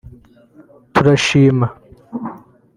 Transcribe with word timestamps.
‘Turashima’ 0.93 1.67